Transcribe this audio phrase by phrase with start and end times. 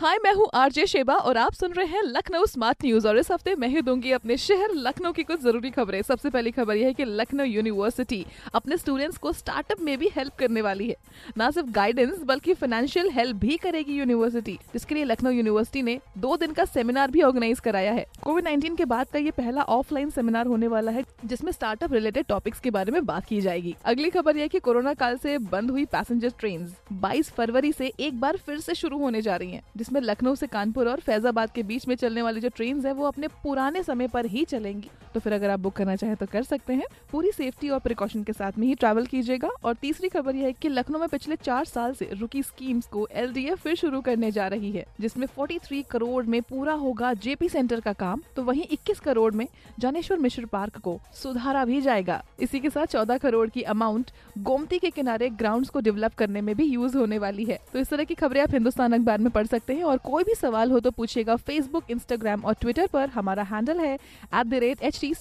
[0.00, 3.30] हाय, मैं हूँ RJ Sheba और आप सुन रहे हैं लखनऊ स्मार्ट न्यूज़ और इस
[3.30, 6.86] हफ़्ते मैं ही दूँगी अपने शहर लखनऊ की कुछ ज़रूरी खबरें। सबसे पहली खबर यह
[6.86, 8.24] है कि लखनऊ यूनिवर्सिटी
[8.54, 10.96] अपने स्टूडेंट्स को स्टार्टअप में भी हेल्प करने वाली है।
[11.38, 16.36] न सिर्फ़ गाइडेंस बल्कि फाइनेंशियल हेल्प भी करेगी यूनिवर्सिटी। जिसके लिए लखनऊ यूनिवर्सिटी ने दो
[16.36, 20.10] दिन का सेमिनार भी ऑर्गेनाइज कराया है। कोविड नाइन्टीन के बाद का ये पहला ऑफलाइन
[20.10, 24.10] सेमिनार होने वाला है, जिसमें स्टार्टअप रिलेटेड टॉपिक्स के बारे में बात की जाएगी। अगली
[24.10, 28.36] खबर यह की कोरोना काल से बंद हुई पैसेंजर ट्रेन 22 फरवरी से एक बार
[28.36, 31.86] फिर से शुरू होने जा रही हैं जिसमें लखनऊ से कानपुर और फैजाबाद के बीच
[31.88, 35.32] में चलने वाली जो ट्रेन है, वो अपने पुराने समय पर ही चलेंगी। तो फिर
[35.32, 38.58] अगर आप बुक करना चाहें तो कर सकते हैं। पूरी सेफ्टी और प्रिकॉशन के साथ
[38.58, 41.94] में ही ट्रैवल कीजिएगा। और तीसरी खबर यह है कि लखनऊ में पिछले चार साल
[41.94, 46.40] से रुकी स्कीम्स को एल फिर शुरू करने जा रही है, जिसमें 43 करोड़ में
[46.42, 49.46] पूरा होगा जेपी सेंटर का काम। तो वहीं 21 करोड़ में
[49.78, 54.78] जानेश्वर मिश्र पार्क को सुधारा भी जाएगा। इसी के साथ 14 करोड़ की अमाउंट गोमती
[54.78, 58.04] के किनारे ग्राउंड्स को डेवलप करने में भी यूज़ होने वाली है। तो इस तरह
[58.04, 60.90] की खबरें आप हिंदुस्तान अखबार में पढ़ सकते हैं। और कोई भी सवाल हो तो
[60.90, 65.13] पूछेगा फेसबुक इंस्टाग्राम और ट्विटर पर। हमारा हैंडल है at the rate H T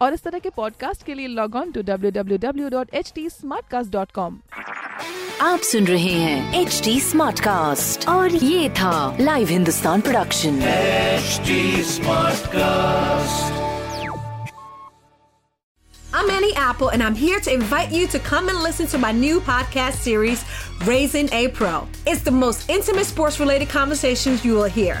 [0.00, 3.12] और इस तरह के पॉडकास्ट के लिए log on to W W W dot H
[3.14, 3.28] T
[3.70, 4.38] Smartcast dot com
[5.42, 10.60] आप सुन रहे हैं एच डी स्मार्ट कास्ट और ये था live Hindustan production
[11.26, 11.54] HD
[11.88, 13.52] Smartcast.
[16.12, 19.12] I'm Annie Apple, and I'm here to invite you to come and listen to my
[19.12, 20.44] new podcast series,
[20.84, 21.86] Raising a Pro.
[22.06, 25.00] It's the most intimate sports related conversations you will hear.